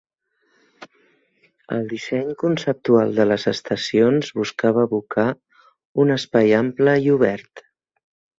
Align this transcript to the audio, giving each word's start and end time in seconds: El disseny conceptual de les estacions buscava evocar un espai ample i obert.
El 1.75 1.83
disseny 1.91 2.31
conceptual 2.43 3.13
de 3.19 3.27
les 3.33 3.45
estacions 3.51 4.33
buscava 4.41 4.87
evocar 4.89 5.27
un 6.05 6.17
espai 6.17 6.57
ample 6.63 6.97
i 7.07 7.15
obert. 7.19 7.65